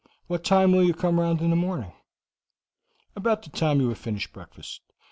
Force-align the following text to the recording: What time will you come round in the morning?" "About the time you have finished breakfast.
What 0.25 0.43
time 0.43 0.71
will 0.71 0.83
you 0.83 0.95
come 0.95 1.19
round 1.19 1.41
in 1.41 1.51
the 1.51 1.55
morning?" 1.55 1.93
"About 3.15 3.43
the 3.43 3.51
time 3.51 3.79
you 3.79 3.89
have 3.89 3.99
finished 3.99 4.33
breakfast. 4.33 4.81